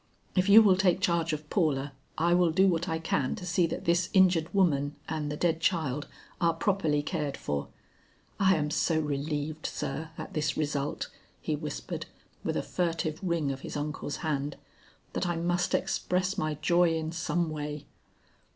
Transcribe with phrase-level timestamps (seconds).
[0.35, 3.67] "If you will take charge of Paula, I will do what I can to see
[3.67, 6.07] that this injured woman and the dead child
[6.41, 7.67] are properly cared for.
[8.39, 11.07] I am so relieved, sir, at this result,"
[11.39, 12.07] he whispered,
[12.43, 14.57] with a furtive wring of his uncle's hand,
[15.13, 17.85] "that I must express my joy in some way."